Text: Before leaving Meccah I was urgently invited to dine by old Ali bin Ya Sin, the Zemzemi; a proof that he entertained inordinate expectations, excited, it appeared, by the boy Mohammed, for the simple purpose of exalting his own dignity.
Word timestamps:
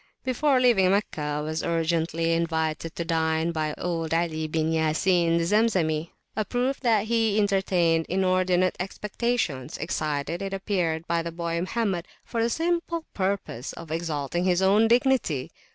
Before 0.23 0.59
leaving 0.59 0.89
Meccah 0.89 1.21
I 1.21 1.41
was 1.41 1.61
urgently 1.63 2.33
invited 2.33 2.95
to 2.95 3.05
dine 3.05 3.51
by 3.51 3.75
old 3.77 4.15
Ali 4.15 4.47
bin 4.47 4.71
Ya 4.71 4.93
Sin, 4.93 5.37
the 5.37 5.43
Zemzemi; 5.45 6.09
a 6.35 6.43
proof 6.43 6.79
that 6.79 7.05
he 7.05 7.37
entertained 7.39 8.07
inordinate 8.09 8.75
expectations, 8.79 9.77
excited, 9.77 10.41
it 10.41 10.55
appeared, 10.55 11.05
by 11.05 11.21
the 11.21 11.31
boy 11.31 11.59
Mohammed, 11.59 12.07
for 12.25 12.41
the 12.41 12.49
simple 12.49 13.05
purpose 13.13 13.73
of 13.73 13.91
exalting 13.91 14.43
his 14.43 14.63
own 14.63 14.87
dignity. 14.87 15.51